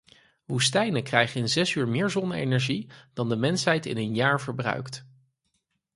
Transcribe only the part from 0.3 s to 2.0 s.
Woestijnen krijgen in zes uur